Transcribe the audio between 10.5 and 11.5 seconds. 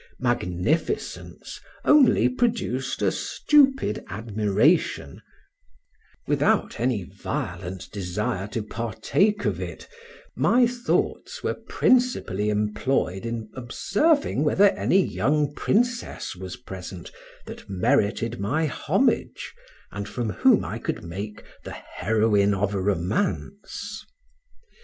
thoughts